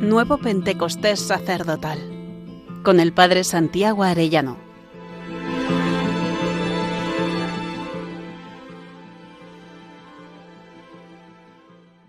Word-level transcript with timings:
Nuevo 0.00 0.38
Pentecostés 0.38 1.18
Sacerdotal, 1.18 1.98
con 2.84 3.00
el 3.00 3.12
Padre 3.12 3.42
Santiago 3.42 4.04
Arellano. 4.04 4.56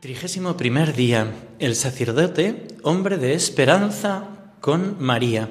Trigésimo 0.01 0.55
primer 0.55 0.93
día, 0.93 1.33
el 1.57 1.75
sacerdote, 1.75 2.67
hombre 2.83 3.17
de 3.17 3.33
esperanza 3.33 4.53
con 4.61 4.97
María. 4.99 5.49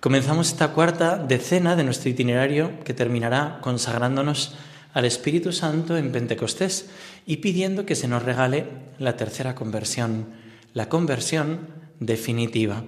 Comenzamos 0.00 0.48
esta 0.48 0.72
cuarta 0.72 1.18
decena 1.18 1.76
de 1.76 1.84
nuestro 1.84 2.08
itinerario 2.08 2.80
que 2.84 2.94
terminará 2.94 3.58
consagrándonos 3.60 4.54
al 4.94 5.04
Espíritu 5.04 5.52
Santo 5.52 5.98
en 5.98 6.10
Pentecostés 6.10 6.88
y 7.26 7.36
pidiendo 7.36 7.84
que 7.84 7.96
se 7.96 8.08
nos 8.08 8.22
regale 8.22 8.66
la 8.98 9.18
tercera 9.18 9.54
conversión, 9.54 10.49
la 10.74 10.88
conversión 10.88 11.68
definitiva. 11.98 12.82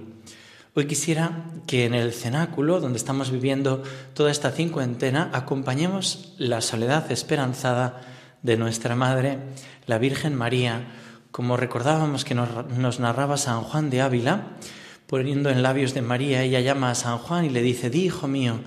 Hoy 0.75 0.87
quisiera 0.87 1.45
que 1.67 1.85
en 1.85 1.95
el 1.95 2.13
cenáculo, 2.13 2.81
donde 2.81 2.97
estamos 2.97 3.31
viviendo 3.31 3.83
toda 4.15 4.31
esta 4.31 4.51
cincuentena, 4.51 5.31
acompañemos 5.35 6.35
la 6.39 6.63
soledad 6.63 7.13
esperanzada 7.13 8.01
de 8.43 8.57
nuestra 8.57 8.97
Madre, 8.97 9.39
la 9.87 9.99
Virgen 9.99 10.35
María, 10.35 10.87
como 11.31 11.57
recordábamos 11.57 12.25
que 12.25 12.35
nos, 12.35 13.01
narraba 13.01 13.37
San 13.37 13.63
Juan 13.63 13.91
de 13.91 14.01
Ávila, 14.01 14.57
poniendo 15.07 15.51
en 15.51 15.63
labios 15.63 15.93
de 15.95 16.03
María, 16.03 16.43
ella 16.43 16.61
llama 16.61 16.91
a 16.91 16.95
San 16.95 17.19
Juan 17.19 17.45
y 17.45 17.51
le 17.51 17.63
dice, 17.63 17.91
di, 17.91 18.05
hijo 18.05 18.27
mío, 18.27 18.61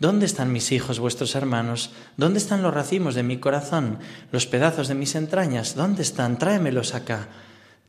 ¿dónde 0.00 0.26
están 0.26 0.52
mis 0.52 0.72
hijos, 0.72 0.98
vuestros 0.98 1.34
hermanos? 1.36 1.92
¿Dónde 2.16 2.38
están 2.38 2.62
los 2.62 2.74
racimos 2.74 3.14
de 3.14 3.22
mi 3.22 3.38
corazón, 3.38 3.98
los 4.32 4.46
pedazos 4.46 4.88
de 4.88 4.94
mis 4.94 5.14
entrañas? 5.14 5.76
¿Dónde 5.76 6.02
están? 6.02 6.38
Tráemelos 6.38 6.94
acá, 6.94 7.28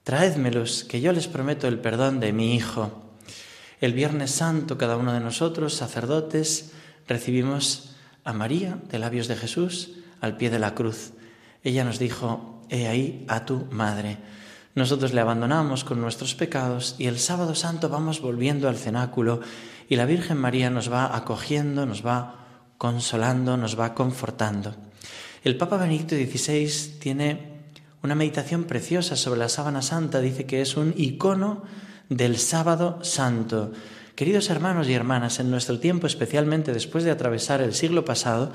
traédmelos, 0.03 0.83
que 0.83 1.01
yo 1.01 1.11
les 1.11 1.27
prometo 1.27 1.67
el 1.67 1.79
perdón 1.79 2.19
de 2.19 2.33
mi 2.33 2.55
hijo. 2.55 3.03
El 3.79 3.93
Viernes 3.93 4.31
Santo, 4.31 4.77
cada 4.77 4.97
uno 4.97 5.13
de 5.13 5.19
nosotros, 5.19 5.73
sacerdotes, 5.73 6.71
recibimos 7.07 7.95
a 8.23 8.33
María 8.33 8.77
de 8.89 8.99
labios 8.99 9.27
de 9.27 9.35
Jesús 9.35 9.91
al 10.21 10.37
pie 10.37 10.49
de 10.49 10.59
la 10.59 10.75
cruz. 10.75 11.11
Ella 11.63 11.83
nos 11.83 11.99
dijo, 11.99 12.61
he 12.69 12.87
ahí 12.87 13.25
a 13.27 13.45
tu 13.45 13.65
madre. 13.71 14.17
Nosotros 14.75 15.13
le 15.13 15.21
abandonamos 15.21 15.83
con 15.83 16.01
nuestros 16.01 16.33
pecados 16.33 16.95
y 16.97 17.07
el 17.07 17.19
sábado 17.19 17.55
santo 17.55 17.89
vamos 17.89 18.21
volviendo 18.21 18.67
al 18.67 18.77
cenáculo 18.77 19.41
y 19.87 19.95
la 19.95 20.05
Virgen 20.05 20.37
María 20.37 20.69
nos 20.69 20.91
va 20.91 21.15
acogiendo, 21.15 21.85
nos 21.85 22.05
va 22.05 22.47
consolando, 22.77 23.55
nos 23.55 23.79
va 23.79 23.93
confortando. 23.93 24.75
El 25.43 25.57
Papa 25.57 25.77
Benedicto 25.77 26.15
XVI 26.15 26.99
tiene 26.99 27.52
una 28.03 28.15
meditación 28.15 28.65
preciosa 28.65 29.15
sobre 29.15 29.39
la 29.39 29.49
sábana 29.49 29.81
santa, 29.81 30.19
dice 30.19 30.45
que 30.45 30.61
es 30.61 30.77
un 30.77 30.93
icono 30.97 31.63
del 32.09 32.37
sábado 32.37 32.99
santo. 33.01 33.71
Queridos 34.15 34.49
hermanos 34.49 34.87
y 34.87 34.93
hermanas, 34.93 35.39
en 35.39 35.49
nuestro 35.49 35.79
tiempo, 35.79 36.05
especialmente 36.05 36.73
después 36.73 37.03
de 37.03 37.11
atravesar 37.11 37.61
el 37.61 37.73
siglo 37.73 38.05
pasado, 38.05 38.51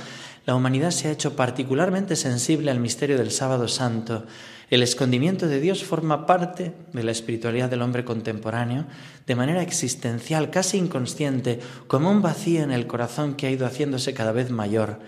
la 0.46 0.54
humanidad 0.54 0.92
se 0.92 1.08
ha 1.08 1.12
hecho 1.12 1.34
particularmente 1.34 2.14
sensible 2.14 2.70
al 2.70 2.78
misterio 2.78 3.18
del 3.18 3.32
sábado 3.32 3.66
santo 3.66 4.24
el 4.70 4.82
escondimiento 4.82 5.48
de 5.48 5.60
Dios 5.60 5.82
forma 5.82 6.26
parte 6.26 6.74
de 6.92 7.02
la 7.02 7.12
espiritualidad 7.12 7.70
del 7.70 7.80
hombre 7.80 8.04
contemporáneo 8.04 8.84
de 9.26 9.34
manera 9.34 9.62
existencial, 9.62 10.50
casi 10.50 10.76
inconsciente, 10.76 11.58
como 11.86 12.10
un 12.10 12.20
vacío 12.20 12.62
en 12.62 12.70
el 12.70 12.86
corazón 12.86 13.34
que 13.34 13.46
ha 13.46 13.50
ido 13.50 13.66
haciéndose 13.66 14.12
cada 14.12 14.32
vez 14.32 14.50
mayor. 14.50 15.00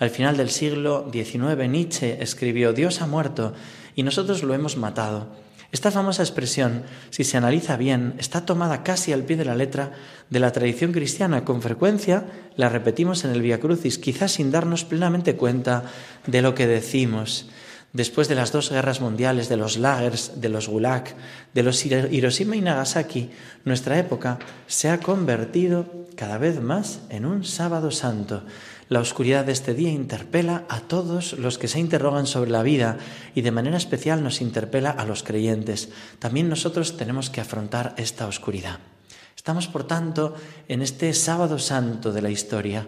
Al 0.00 0.10
final 0.10 0.36
del 0.36 0.50
siglo 0.50 1.08
XIX, 1.12 1.68
Nietzsche 1.68 2.20
escribió, 2.20 2.72
Dios 2.72 3.02
ha 3.02 3.06
muerto 3.06 3.54
y 3.94 4.02
nosotros 4.02 4.42
lo 4.42 4.54
hemos 4.54 4.76
matado. 4.76 5.28
Esta 5.72 5.90
famosa 5.90 6.22
expresión, 6.22 6.84
si 7.10 7.24
se 7.24 7.36
analiza 7.36 7.76
bien, 7.76 8.14
está 8.18 8.46
tomada 8.46 8.84
casi 8.84 9.12
al 9.12 9.24
pie 9.24 9.36
de 9.36 9.44
la 9.44 9.56
letra 9.56 9.92
de 10.30 10.38
la 10.38 10.52
tradición 10.52 10.92
cristiana. 10.92 11.44
Con 11.44 11.62
frecuencia 11.62 12.26
la 12.56 12.68
repetimos 12.68 13.24
en 13.24 13.32
el 13.32 13.42
Via 13.42 13.58
Crucis, 13.58 13.98
quizás 13.98 14.32
sin 14.32 14.52
darnos 14.52 14.84
plenamente 14.84 15.34
cuenta 15.34 15.84
de 16.26 16.42
lo 16.42 16.54
que 16.54 16.68
decimos 16.68 17.48
después 17.94 18.28
de 18.28 18.34
las 18.34 18.52
dos 18.52 18.70
guerras 18.70 19.00
mundiales, 19.00 19.48
de 19.48 19.56
los 19.56 19.78
lagers, 19.78 20.40
de 20.40 20.50
los 20.50 20.68
gulag, 20.68 21.14
de 21.54 21.62
los 21.62 21.86
Hiroshima 21.86 22.56
y 22.56 22.60
Nagasaki, 22.60 23.30
nuestra 23.64 23.98
época 23.98 24.38
se 24.66 24.90
ha 24.90 25.00
convertido 25.00 25.86
cada 26.16 26.36
vez 26.36 26.60
más 26.60 27.00
en 27.08 27.24
un 27.24 27.44
sábado 27.44 27.90
santo. 27.90 28.42
La 28.88 29.00
oscuridad 29.00 29.46
de 29.46 29.52
este 29.52 29.72
día 29.72 29.90
interpela 29.90 30.64
a 30.68 30.80
todos 30.80 31.32
los 31.34 31.56
que 31.56 31.68
se 31.68 31.80
interrogan 31.80 32.26
sobre 32.26 32.50
la 32.50 32.62
vida 32.62 32.98
y 33.34 33.40
de 33.40 33.50
manera 33.50 33.78
especial 33.78 34.22
nos 34.22 34.42
interpela 34.42 34.90
a 34.90 35.06
los 35.06 35.22
creyentes. 35.22 35.88
También 36.18 36.50
nosotros 36.50 36.96
tenemos 36.98 37.30
que 37.30 37.40
afrontar 37.40 37.94
esta 37.96 38.26
oscuridad. 38.26 38.80
Estamos, 39.34 39.68
por 39.68 39.86
tanto, 39.86 40.34
en 40.68 40.82
este 40.82 41.12
sábado 41.14 41.58
santo 41.58 42.12
de 42.12 42.22
la 42.22 42.30
historia 42.30 42.86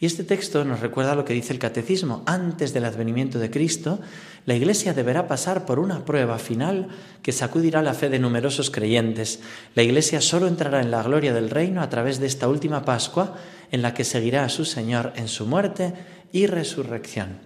y 0.00 0.06
este 0.06 0.24
texto 0.24 0.64
nos 0.64 0.80
recuerda 0.80 1.14
lo 1.14 1.26
que 1.26 1.34
dice 1.34 1.52
el 1.52 1.58
catecismo. 1.58 2.22
Antes 2.24 2.72
del 2.72 2.86
advenimiento 2.86 3.38
de 3.38 3.50
Cristo, 3.50 4.00
la 4.46 4.54
Iglesia 4.54 4.94
deberá 4.94 5.28
pasar 5.28 5.66
por 5.66 5.78
una 5.78 6.06
prueba 6.06 6.38
final 6.38 6.88
que 7.22 7.32
sacudirá 7.32 7.82
la 7.82 7.92
fe 7.92 8.08
de 8.08 8.18
numerosos 8.18 8.70
creyentes. 8.70 9.40
La 9.74 9.82
Iglesia 9.82 10.22
solo 10.22 10.48
entrará 10.48 10.80
en 10.80 10.90
la 10.90 11.02
gloria 11.02 11.34
del 11.34 11.50
reino 11.50 11.82
a 11.82 11.90
través 11.90 12.18
de 12.18 12.28
esta 12.28 12.48
última 12.48 12.82
Pascua 12.86 13.36
en 13.70 13.82
la 13.82 13.94
que 13.94 14.04
seguirá 14.04 14.44
a 14.44 14.48
su 14.48 14.64
Señor 14.64 15.12
en 15.16 15.28
su 15.28 15.46
muerte 15.46 15.94
y 16.32 16.46
resurrección. 16.46 17.38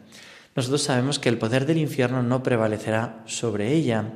Nosotros 0.57 0.83
sabemos 0.83 1.19
que 1.19 1.29
el 1.29 1.39
poder 1.39 1.67
del 1.67 1.79
infierno 1.79 2.23
no 2.23 2.43
prevalecerá 2.43 3.23
sobre 3.27 3.73
ella, 3.73 4.12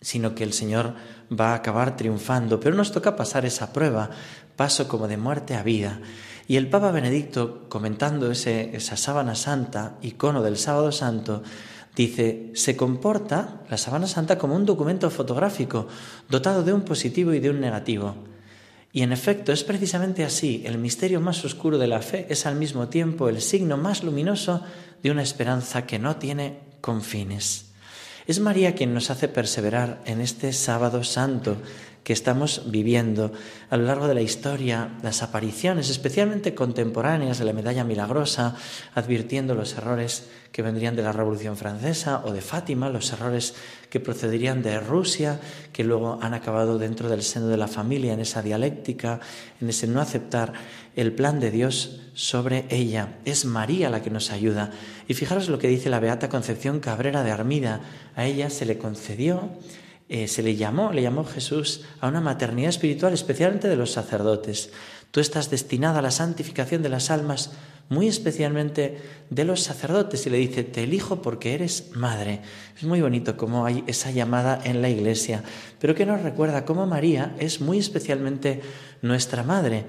sino 0.00 0.34
que 0.34 0.44
el 0.44 0.52
Señor 0.52 0.94
va 1.28 1.50
a 1.50 1.56
acabar 1.56 1.96
triunfando. 1.96 2.60
Pero 2.60 2.76
nos 2.76 2.92
toca 2.92 3.16
pasar 3.16 3.44
esa 3.44 3.72
prueba, 3.72 4.10
paso 4.56 4.86
como 4.86 5.08
de 5.08 5.16
muerte 5.16 5.56
a 5.56 5.62
vida. 5.62 6.00
Y 6.46 6.56
el 6.56 6.70
Papa 6.70 6.92
Benedicto, 6.92 7.68
comentando 7.68 8.30
ese, 8.30 8.74
esa 8.74 8.96
sábana 8.96 9.34
santa, 9.34 9.98
icono 10.00 10.42
del 10.42 10.56
sábado 10.56 10.92
santo, 10.92 11.42
dice, 11.94 12.52
se 12.54 12.76
comporta 12.76 13.62
la 13.68 13.76
sábana 13.76 14.06
santa 14.06 14.38
como 14.38 14.54
un 14.54 14.64
documento 14.64 15.10
fotográfico, 15.10 15.88
dotado 16.28 16.62
de 16.62 16.72
un 16.72 16.82
positivo 16.82 17.34
y 17.34 17.40
de 17.40 17.50
un 17.50 17.60
negativo. 17.60 18.14
Y 18.92 19.02
en 19.02 19.12
efecto 19.12 19.52
es 19.52 19.64
precisamente 19.64 20.24
así, 20.24 20.62
el 20.64 20.78
misterio 20.78 21.20
más 21.20 21.44
oscuro 21.44 21.78
de 21.78 21.86
la 21.86 22.00
fe 22.00 22.26
es 22.30 22.46
al 22.46 22.56
mismo 22.56 22.88
tiempo 22.88 23.28
el 23.28 23.42
signo 23.42 23.76
más 23.76 24.02
luminoso 24.02 24.62
de 25.02 25.10
una 25.10 25.22
esperanza 25.22 25.86
que 25.86 25.98
no 25.98 26.16
tiene 26.16 26.60
confines. 26.80 27.66
Es 28.26 28.40
María 28.40 28.74
quien 28.74 28.94
nos 28.94 29.10
hace 29.10 29.28
perseverar 29.28 30.02
en 30.04 30.20
este 30.20 30.52
sábado 30.52 31.04
santo, 31.04 31.56
que 32.08 32.14
estamos 32.14 32.62
viviendo 32.64 33.32
a 33.68 33.76
lo 33.76 33.84
largo 33.84 34.08
de 34.08 34.14
la 34.14 34.22
historia, 34.22 34.96
las 35.02 35.22
apariciones, 35.22 35.90
especialmente 35.90 36.54
contemporáneas 36.54 37.38
de 37.38 37.44
la 37.44 37.52
medalla 37.52 37.84
milagrosa, 37.84 38.56
advirtiendo 38.94 39.54
los 39.54 39.74
errores 39.76 40.26
que 40.50 40.62
vendrían 40.62 40.96
de 40.96 41.02
la 41.02 41.12
Revolución 41.12 41.58
Francesa 41.58 42.22
o 42.24 42.32
de 42.32 42.40
Fátima, 42.40 42.88
los 42.88 43.12
errores 43.12 43.54
que 43.90 44.00
procederían 44.00 44.62
de 44.62 44.80
Rusia, 44.80 45.38
que 45.70 45.84
luego 45.84 46.18
han 46.22 46.32
acabado 46.32 46.78
dentro 46.78 47.10
del 47.10 47.22
seno 47.22 47.48
de 47.48 47.58
la 47.58 47.68
familia, 47.68 48.14
en 48.14 48.20
esa 48.20 48.40
dialéctica, 48.40 49.20
en 49.60 49.68
ese 49.68 49.86
no 49.86 50.00
aceptar 50.00 50.54
el 50.96 51.12
plan 51.12 51.40
de 51.40 51.50
Dios 51.50 52.00
sobre 52.14 52.64
ella. 52.70 53.18
Es 53.26 53.44
María 53.44 53.90
la 53.90 54.00
que 54.00 54.08
nos 54.08 54.30
ayuda. 54.30 54.70
Y 55.08 55.12
fijaros 55.12 55.50
lo 55.50 55.58
que 55.58 55.68
dice 55.68 55.90
la 55.90 56.00
Beata 56.00 56.30
Concepción 56.30 56.80
Cabrera 56.80 57.22
de 57.22 57.32
Armida. 57.32 57.82
A 58.16 58.24
ella 58.24 58.48
se 58.48 58.64
le 58.64 58.78
concedió 58.78 59.50
eh, 60.08 60.26
se 60.26 60.42
le 60.42 60.56
llamó, 60.56 60.92
le 60.92 61.02
llamó 61.02 61.24
Jesús 61.24 61.82
a 62.00 62.08
una 62.08 62.20
maternidad 62.20 62.70
espiritual, 62.70 63.12
especialmente 63.12 63.68
de 63.68 63.76
los 63.76 63.92
sacerdotes. 63.92 64.70
Tú 65.10 65.20
estás 65.20 65.50
destinada 65.50 65.98
a 65.98 66.02
la 66.02 66.10
santificación 66.10 66.82
de 66.82 66.88
las 66.88 67.10
almas, 67.10 67.52
muy 67.90 68.08
especialmente 68.08 68.98
de 69.28 69.44
los 69.44 69.62
sacerdotes, 69.62 70.26
y 70.26 70.30
le 70.30 70.38
dice, 70.38 70.64
te 70.64 70.84
elijo 70.84 71.20
porque 71.20 71.54
eres 71.54 71.90
madre. 71.94 72.40
Es 72.76 72.84
muy 72.84 73.00
bonito 73.00 73.36
cómo 73.36 73.66
hay 73.66 73.84
esa 73.86 74.10
llamada 74.10 74.60
en 74.64 74.82
la 74.82 74.90
iglesia, 74.90 75.42
pero 75.78 75.94
que 75.94 76.06
nos 76.06 76.22
recuerda 76.22 76.64
cómo 76.64 76.86
María 76.86 77.34
es 77.38 77.60
muy 77.60 77.78
especialmente 77.78 78.60
nuestra 79.02 79.42
madre. 79.42 79.84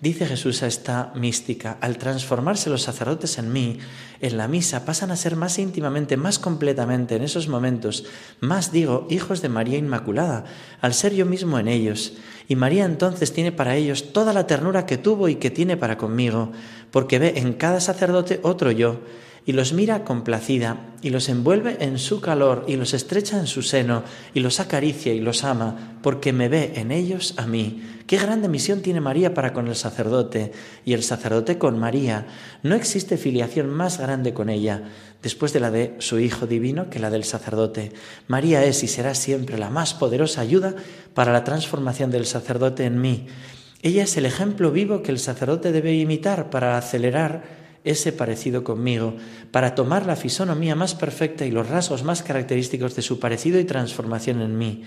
Dice 0.00 0.26
Jesús 0.26 0.62
a 0.62 0.66
esta 0.66 1.12
mística, 1.14 1.78
al 1.80 1.96
transformarse 1.96 2.68
los 2.68 2.82
sacerdotes 2.82 3.38
en 3.38 3.52
mí, 3.52 3.78
en 4.20 4.36
la 4.36 4.48
misa 4.48 4.84
pasan 4.84 5.10
a 5.10 5.16
ser 5.16 5.36
más 5.36 5.58
íntimamente, 5.58 6.16
más 6.16 6.38
completamente 6.38 7.16
en 7.16 7.22
esos 7.22 7.48
momentos, 7.48 8.04
más 8.40 8.70
digo, 8.72 9.06
hijos 9.08 9.40
de 9.40 9.48
María 9.48 9.78
Inmaculada, 9.78 10.44
al 10.80 10.94
ser 10.94 11.14
yo 11.14 11.26
mismo 11.26 11.58
en 11.58 11.68
ellos. 11.68 12.14
Y 12.48 12.56
María 12.56 12.84
entonces 12.84 13.32
tiene 13.32 13.52
para 13.52 13.76
ellos 13.76 14.12
toda 14.12 14.32
la 14.32 14.46
ternura 14.46 14.84
que 14.84 14.98
tuvo 14.98 15.28
y 15.28 15.36
que 15.36 15.50
tiene 15.50 15.76
para 15.76 15.96
conmigo, 15.96 16.52
porque 16.90 17.18
ve 17.18 17.34
en 17.36 17.54
cada 17.54 17.80
sacerdote 17.80 18.40
otro 18.42 18.70
yo, 18.70 19.00
y 19.46 19.52
los 19.52 19.72
mira 19.72 20.04
complacida, 20.04 20.78
y 21.02 21.10
los 21.10 21.28
envuelve 21.28 21.76
en 21.80 21.98
su 21.98 22.20
calor, 22.20 22.64
y 22.66 22.76
los 22.76 22.94
estrecha 22.94 23.38
en 23.38 23.46
su 23.46 23.62
seno, 23.62 24.02
y 24.32 24.40
los 24.40 24.58
acaricia 24.58 25.12
y 25.12 25.20
los 25.20 25.44
ama, 25.44 25.98
porque 26.02 26.32
me 26.32 26.48
ve 26.48 26.72
en 26.76 26.90
ellos 26.90 27.34
a 27.36 27.46
mí. 27.46 27.82
Qué 28.06 28.16
grande 28.16 28.48
misión 28.48 28.80
tiene 28.80 29.00
María 29.00 29.34
para 29.34 29.52
con 29.52 29.68
el 29.68 29.74
sacerdote, 29.74 30.52
y 30.84 30.94
el 30.94 31.02
sacerdote 31.02 31.58
con 31.58 31.78
María. 31.78 32.26
No 32.62 32.74
existe 32.74 33.18
filiación 33.18 33.68
más 33.68 33.98
grande 33.98 34.32
con 34.32 34.48
ella, 34.48 34.82
después 35.22 35.52
de 35.52 35.60
la 35.60 35.70
de 35.70 35.94
su 35.98 36.18
Hijo 36.18 36.46
Divino, 36.46 36.88
que 36.88 36.98
la 36.98 37.10
del 37.10 37.24
sacerdote. 37.24 37.92
María 38.28 38.64
es 38.64 38.82
y 38.82 38.88
será 38.88 39.14
siempre 39.14 39.58
la 39.58 39.68
más 39.68 39.92
poderosa 39.92 40.40
ayuda 40.40 40.74
para 41.12 41.32
la 41.32 41.44
transformación 41.44 42.10
del 42.10 42.24
sacerdote 42.24 42.84
en 42.84 43.00
mí. 43.00 43.26
Ella 43.82 44.04
es 44.04 44.16
el 44.16 44.24
ejemplo 44.24 44.70
vivo 44.70 45.02
que 45.02 45.12
el 45.12 45.18
sacerdote 45.18 45.70
debe 45.70 45.92
imitar 45.92 46.48
para 46.48 46.78
acelerar 46.78 47.63
ese 47.84 48.12
parecido 48.12 48.64
conmigo, 48.64 49.14
para 49.50 49.74
tomar 49.74 50.06
la 50.06 50.16
fisonomía 50.16 50.74
más 50.74 50.94
perfecta 50.94 51.44
y 51.44 51.50
los 51.50 51.68
rasgos 51.68 52.02
más 52.02 52.22
característicos 52.22 52.96
de 52.96 53.02
su 53.02 53.20
parecido 53.20 53.60
y 53.60 53.64
transformación 53.64 54.40
en 54.40 54.58
mí. 54.58 54.82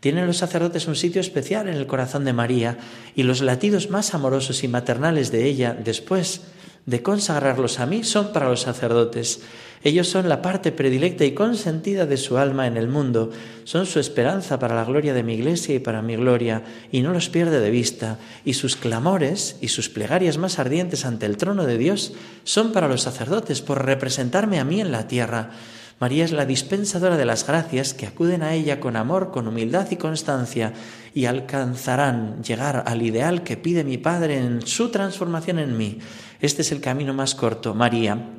Tienen 0.00 0.26
los 0.26 0.38
sacerdotes 0.38 0.88
un 0.88 0.96
sitio 0.96 1.20
especial 1.20 1.68
en 1.68 1.76
el 1.76 1.86
corazón 1.86 2.24
de 2.24 2.32
María 2.32 2.78
y 3.14 3.22
los 3.22 3.40
latidos 3.40 3.90
más 3.90 4.14
amorosos 4.14 4.64
y 4.64 4.68
maternales 4.68 5.30
de 5.30 5.46
ella, 5.46 5.74
después 5.74 6.42
de 6.86 7.02
consagrarlos 7.02 7.80
a 7.80 7.86
mí, 7.86 8.04
son 8.04 8.32
para 8.32 8.48
los 8.48 8.62
sacerdotes. 8.62 9.40
Ellos 9.82 10.08
son 10.08 10.28
la 10.28 10.42
parte 10.42 10.72
predilecta 10.72 11.24
y 11.24 11.32
consentida 11.32 12.04
de 12.04 12.18
su 12.18 12.36
alma 12.36 12.66
en 12.66 12.76
el 12.76 12.86
mundo, 12.86 13.30
son 13.64 13.86
su 13.86 13.98
esperanza 13.98 14.58
para 14.58 14.74
la 14.74 14.84
gloria 14.84 15.14
de 15.14 15.22
mi 15.22 15.34
iglesia 15.34 15.74
y 15.74 15.78
para 15.78 16.02
mi 16.02 16.16
gloria, 16.16 16.62
y 16.92 17.00
no 17.00 17.14
los 17.14 17.30
pierde 17.30 17.60
de 17.60 17.70
vista, 17.70 18.18
y 18.44 18.54
sus 18.54 18.76
clamores 18.76 19.56
y 19.62 19.68
sus 19.68 19.88
plegarias 19.88 20.36
más 20.36 20.58
ardientes 20.58 21.06
ante 21.06 21.24
el 21.24 21.38
trono 21.38 21.64
de 21.64 21.78
Dios 21.78 22.12
son 22.44 22.72
para 22.72 22.88
los 22.88 23.02
sacerdotes 23.02 23.62
por 23.62 23.86
representarme 23.86 24.58
a 24.58 24.64
mí 24.64 24.82
en 24.82 24.92
la 24.92 25.08
tierra. 25.08 25.50
María 25.98 26.24
es 26.24 26.32
la 26.32 26.46
dispensadora 26.46 27.18
de 27.18 27.26
las 27.26 27.46
gracias 27.46 27.92
que 27.92 28.06
acuden 28.06 28.42
a 28.42 28.54
ella 28.54 28.80
con 28.80 28.96
amor, 28.96 29.30
con 29.30 29.46
humildad 29.46 29.86
y 29.90 29.96
constancia 29.96 30.72
y 31.14 31.26
alcanzarán 31.26 32.42
llegar 32.42 32.84
al 32.86 33.02
ideal 33.02 33.42
que 33.42 33.58
pide 33.58 33.84
mi 33.84 33.98
Padre 33.98 34.38
en 34.38 34.66
su 34.66 34.90
transformación 34.90 35.58
en 35.58 35.76
mí. 35.76 35.98
Este 36.40 36.62
es 36.62 36.72
el 36.72 36.80
camino 36.80 37.12
más 37.12 37.34
corto, 37.34 37.74
María, 37.74 38.30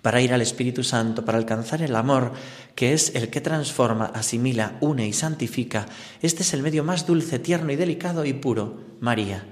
para 0.00 0.20
ir 0.20 0.32
al 0.32 0.42
Espíritu 0.42 0.84
Santo, 0.84 1.24
para 1.24 1.38
alcanzar 1.38 1.82
el 1.82 1.96
amor, 1.96 2.32
que 2.76 2.92
es 2.92 3.16
el 3.16 3.30
que 3.30 3.40
transforma, 3.40 4.06
asimila, 4.06 4.76
une 4.80 5.08
y 5.08 5.12
santifica. 5.12 5.86
Este 6.20 6.42
es 6.42 6.54
el 6.54 6.62
medio 6.62 6.84
más 6.84 7.04
dulce, 7.04 7.40
tierno 7.40 7.72
y 7.72 7.76
delicado 7.76 8.24
y 8.24 8.32
puro, 8.32 8.96
María. 9.00 9.44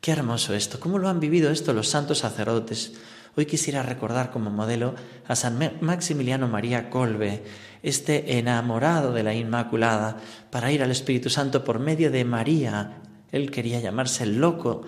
Qué 0.00 0.10
hermoso 0.10 0.52
esto, 0.52 0.80
cómo 0.80 0.98
lo 0.98 1.08
han 1.08 1.20
vivido 1.20 1.50
esto 1.52 1.72
los 1.72 1.88
santos 1.88 2.18
sacerdotes. 2.18 2.94
Hoy 3.36 3.46
quisiera 3.46 3.84
recordar 3.84 4.32
como 4.32 4.50
modelo 4.50 4.96
a 5.28 5.36
San 5.36 5.58
Maximiliano 5.80 6.48
María 6.48 6.90
Colbe, 6.90 7.44
este 7.84 8.38
enamorado 8.38 9.12
de 9.12 9.22
la 9.22 9.32
Inmaculada, 9.32 10.16
para 10.50 10.72
ir 10.72 10.82
al 10.82 10.90
Espíritu 10.90 11.30
Santo 11.30 11.62
por 11.62 11.78
medio 11.78 12.10
de 12.10 12.24
María. 12.24 13.00
Él 13.30 13.52
quería 13.52 13.78
llamarse 13.78 14.24
el 14.24 14.40
loco 14.40 14.82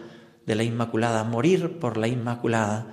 de 0.51 0.57
la 0.57 0.65
Inmaculada, 0.65 1.23
morir 1.25 1.79
por 1.79 1.97
la 1.97 2.09
Inmaculada. 2.09 2.89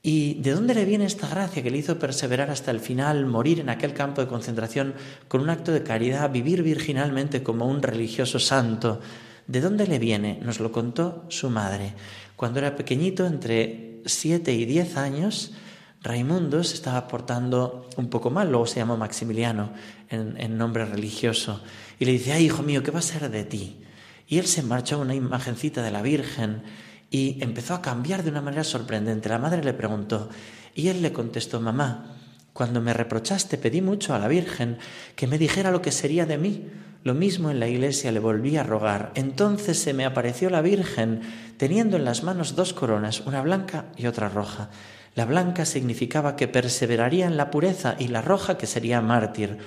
¿Y 0.00 0.34
de 0.34 0.52
dónde 0.52 0.74
le 0.74 0.84
viene 0.84 1.06
esta 1.06 1.28
gracia 1.28 1.62
que 1.62 1.70
le 1.70 1.78
hizo 1.78 1.98
perseverar 1.98 2.50
hasta 2.50 2.70
el 2.70 2.78
final, 2.78 3.26
morir 3.26 3.58
en 3.58 3.68
aquel 3.68 3.94
campo 3.94 4.20
de 4.20 4.28
concentración 4.28 4.94
con 5.26 5.40
un 5.40 5.50
acto 5.50 5.72
de 5.72 5.82
caridad, 5.82 6.30
vivir 6.30 6.62
virginalmente 6.62 7.42
como 7.42 7.66
un 7.66 7.82
religioso 7.82 8.38
santo? 8.38 9.00
¿De 9.48 9.60
dónde 9.60 9.86
le 9.88 9.98
viene? 9.98 10.38
Nos 10.42 10.60
lo 10.60 10.70
contó 10.70 11.24
su 11.28 11.50
madre. 11.50 11.94
Cuando 12.36 12.60
era 12.60 12.76
pequeñito, 12.76 13.26
entre 13.26 14.02
siete 14.06 14.52
y 14.52 14.64
diez 14.64 14.96
años, 14.96 15.52
Raimundo 16.00 16.62
se 16.62 16.74
estaba 16.74 17.08
portando 17.08 17.88
un 17.96 18.08
poco 18.08 18.30
mal, 18.30 18.50
luego 18.50 18.66
se 18.66 18.78
llamó 18.78 18.96
Maximiliano 18.96 19.72
en, 20.08 20.56
nombre 20.56 20.84
religioso, 20.84 21.60
y 21.98 22.04
le 22.04 22.12
dice, 22.12 22.32
ay, 22.32 22.44
hijo 22.44 22.62
mío, 22.62 22.84
¿qué 22.84 22.92
va 22.92 23.00
a 23.00 23.02
ser 23.02 23.28
de 23.30 23.44
ti? 23.44 23.80
Y 24.28 24.38
él 24.38 24.46
se 24.46 24.62
marchó 24.62 24.96
a 24.96 24.98
una 24.98 25.14
imagencita 25.14 25.82
de 25.82 25.90
la 25.90 26.02
Virgen 26.02 26.62
y 27.10 27.42
empezó 27.42 27.74
a 27.74 27.82
cambiar 27.82 28.22
de 28.22 28.30
una 28.30 28.42
manera 28.42 28.62
sorprendente. 28.62 29.30
La 29.30 29.38
madre 29.38 29.64
le 29.64 29.72
preguntó 29.72 30.28
y 30.74 30.88
él 30.88 31.00
le 31.00 31.12
contestó, 31.12 31.60
mamá, 31.60 32.14
cuando 32.52 32.80
me 32.80 32.92
reprochaste 32.92 33.56
pedí 33.56 33.80
mucho 33.80 34.14
a 34.14 34.18
la 34.18 34.28
Virgen 34.28 34.78
que 35.16 35.26
me 35.26 35.38
dijera 35.38 35.70
lo 35.70 35.80
que 35.80 35.92
sería 35.92 36.26
de 36.26 36.38
mí. 36.38 36.68
Lo 37.04 37.14
mismo 37.14 37.50
en 37.50 37.60
la 37.60 37.68
iglesia 37.68 38.12
le 38.12 38.20
volví 38.20 38.56
a 38.56 38.64
rogar. 38.64 39.12
Entonces 39.14 39.78
se 39.78 39.94
me 39.94 40.04
apareció 40.04 40.50
la 40.50 40.60
Virgen 40.60 41.22
teniendo 41.56 41.96
en 41.96 42.04
las 42.04 42.22
manos 42.22 42.54
dos 42.54 42.74
coronas, 42.74 43.20
una 43.20 43.40
blanca 43.40 43.86
y 43.96 44.06
otra 44.06 44.28
roja. 44.28 44.68
La 45.14 45.24
blanca 45.24 45.64
significaba 45.64 46.36
que 46.36 46.48
perseveraría 46.48 47.26
en 47.26 47.36
la 47.36 47.50
pureza 47.50 47.96
y 47.98 48.08
la 48.08 48.20
roja 48.20 48.58
que 48.58 48.66
sería 48.66 49.00
mártir. 49.00 49.58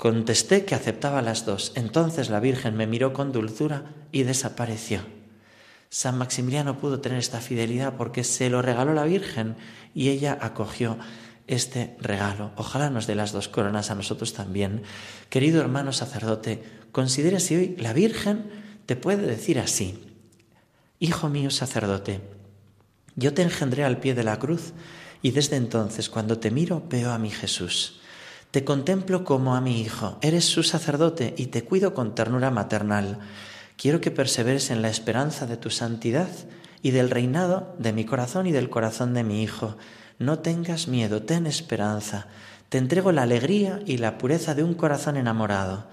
Contesté 0.00 0.64
que 0.64 0.74
aceptaba 0.74 1.20
las 1.20 1.44
dos. 1.44 1.72
Entonces 1.74 2.30
la 2.30 2.40
Virgen 2.40 2.74
me 2.74 2.86
miró 2.86 3.12
con 3.12 3.32
dulzura 3.32 3.84
y 4.12 4.22
desapareció. 4.22 5.02
San 5.90 6.16
Maximiliano 6.16 6.78
pudo 6.78 7.02
tener 7.02 7.18
esta 7.18 7.42
fidelidad 7.42 7.98
porque 7.98 8.24
se 8.24 8.48
lo 8.48 8.62
regaló 8.62 8.94
la 8.94 9.04
Virgen 9.04 9.56
y 9.94 10.08
ella 10.08 10.38
acogió 10.40 10.96
este 11.48 11.98
regalo. 12.00 12.52
Ojalá 12.56 12.88
nos 12.88 13.06
dé 13.06 13.14
las 13.14 13.32
dos 13.32 13.48
coronas 13.48 13.90
a 13.90 13.94
nosotros 13.94 14.32
también. 14.32 14.84
Querido 15.28 15.60
hermano 15.60 15.92
sacerdote, 15.92 16.62
considere 16.92 17.38
si 17.38 17.56
hoy 17.56 17.76
la 17.78 17.92
Virgen 17.92 18.50
te 18.86 18.96
puede 18.96 19.26
decir 19.26 19.58
así, 19.58 20.02
Hijo 20.98 21.28
mío 21.28 21.50
sacerdote, 21.50 22.22
yo 23.16 23.34
te 23.34 23.42
engendré 23.42 23.84
al 23.84 23.98
pie 24.00 24.14
de 24.14 24.24
la 24.24 24.38
cruz 24.38 24.72
y 25.20 25.32
desde 25.32 25.56
entonces 25.56 26.08
cuando 26.08 26.38
te 26.38 26.50
miro 26.50 26.82
veo 26.88 27.12
a 27.12 27.18
mi 27.18 27.28
Jesús. 27.28 27.99
Te 28.50 28.64
contemplo 28.64 29.22
como 29.22 29.54
a 29.54 29.60
mi 29.60 29.80
Hijo, 29.80 30.18
eres 30.22 30.44
su 30.44 30.64
sacerdote 30.64 31.34
y 31.36 31.46
te 31.46 31.62
cuido 31.62 31.94
con 31.94 32.16
ternura 32.16 32.50
maternal. 32.50 33.18
Quiero 33.76 34.00
que 34.00 34.10
perseveres 34.10 34.70
en 34.70 34.82
la 34.82 34.88
esperanza 34.88 35.46
de 35.46 35.56
tu 35.56 35.70
santidad 35.70 36.28
y 36.82 36.90
del 36.90 37.10
reinado 37.10 37.76
de 37.78 37.92
mi 37.92 38.04
corazón 38.04 38.48
y 38.48 38.52
del 38.52 38.68
corazón 38.68 39.14
de 39.14 39.22
mi 39.22 39.44
Hijo. 39.44 39.76
No 40.18 40.40
tengas 40.40 40.88
miedo, 40.88 41.22
ten 41.22 41.46
esperanza. 41.46 42.26
Te 42.70 42.78
entrego 42.78 43.12
la 43.12 43.22
alegría 43.22 43.80
y 43.86 43.98
la 43.98 44.18
pureza 44.18 44.56
de 44.56 44.64
un 44.64 44.74
corazón 44.74 45.16
enamorado. 45.16 45.86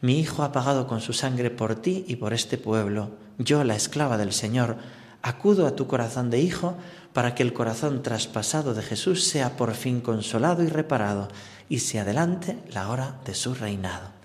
Mi 0.00 0.18
Hijo 0.18 0.42
ha 0.42 0.50
pagado 0.50 0.88
con 0.88 1.00
su 1.00 1.12
sangre 1.12 1.50
por 1.50 1.76
ti 1.76 2.04
y 2.08 2.16
por 2.16 2.32
este 2.32 2.58
pueblo. 2.58 3.10
Yo, 3.38 3.62
la 3.62 3.76
esclava 3.76 4.18
del 4.18 4.32
Señor, 4.32 4.78
acudo 5.22 5.64
a 5.64 5.76
tu 5.76 5.86
corazón 5.86 6.28
de 6.28 6.40
Hijo 6.40 6.76
para 7.12 7.34
que 7.34 7.42
el 7.42 7.52
corazón 7.52 8.02
traspasado 8.02 8.74
de 8.74 8.82
Jesús 8.82 9.24
sea 9.24 9.56
por 9.56 9.74
fin 9.74 10.00
consolado 10.00 10.62
y 10.62 10.68
reparado 10.68 11.28
y 11.68 11.80
se 11.80 12.00
adelante 12.00 12.58
la 12.70 12.88
hora 12.88 13.20
de 13.24 13.34
su 13.34 13.54
reinado. 13.54 14.19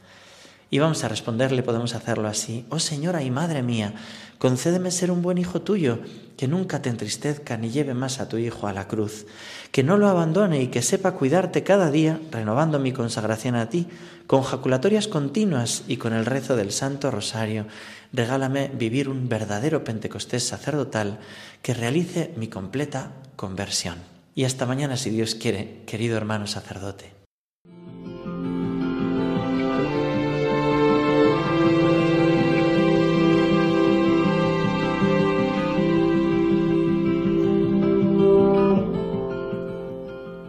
Y 0.69 0.79
vamos 0.79 1.03
a 1.03 1.07
responderle, 1.07 1.63
podemos 1.63 1.93
hacerlo 1.95 2.27
así. 2.27 2.65
Oh 2.69 2.79
Señora 2.79 3.21
y 3.21 3.31
Madre 3.31 3.61
mía, 3.61 3.93
concédeme 4.39 4.91
ser 4.91 5.11
un 5.11 5.21
buen 5.21 5.37
hijo 5.37 5.61
tuyo, 5.61 5.99
que 6.37 6.47
nunca 6.47 6.81
te 6.81 6.89
entristezca 6.89 7.57
ni 7.57 7.69
lleve 7.69 7.93
más 7.93 8.19
a 8.19 8.27
tu 8.27 8.37
hijo 8.37 8.67
a 8.67 8.73
la 8.73 8.87
cruz, 8.87 9.25
que 9.71 9.83
no 9.83 9.97
lo 9.97 10.07
abandone 10.07 10.61
y 10.61 10.67
que 10.67 10.81
sepa 10.81 11.13
cuidarte 11.13 11.63
cada 11.63 11.91
día, 11.91 12.19
renovando 12.31 12.79
mi 12.79 12.91
consagración 12.91 13.55
a 13.55 13.69
ti, 13.69 13.87
con 14.27 14.41
jaculatorias 14.41 15.07
continuas 15.07 15.83
y 15.87 15.97
con 15.97 16.13
el 16.13 16.25
rezo 16.25 16.55
del 16.55 16.71
Santo 16.71 17.11
Rosario. 17.11 17.67
Regálame 18.11 18.71
vivir 18.73 19.07
un 19.07 19.29
verdadero 19.29 19.83
Pentecostés 19.83 20.43
sacerdotal 20.43 21.19
que 21.61 21.73
realice 21.73 22.33
mi 22.37 22.47
completa 22.47 23.11
conversión. 23.35 23.95
Y 24.33 24.43
hasta 24.43 24.65
mañana, 24.65 24.97
si 24.97 25.11
Dios 25.11 25.35
quiere, 25.35 25.83
querido 25.85 26.17
hermano 26.17 26.47
sacerdote. 26.47 27.24